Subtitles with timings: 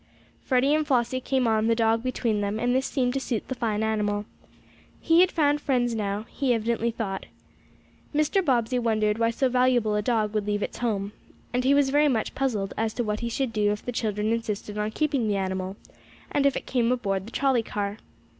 [0.43, 3.53] Freddie and Flossie came on, the dog between them, and this seemed to suit the
[3.53, 4.25] fine animal.
[4.99, 7.27] He had found friends, now, he evidently thought.
[8.11, 8.43] Mr.
[8.43, 11.11] Bobbsey wondered why so valuable a dog would leave its home.
[11.53, 14.31] And he was very much puzzled as to what he should do if the children
[14.31, 15.77] insisted on keeping the animal,
[16.31, 17.97] and if it came aboard the trolley car.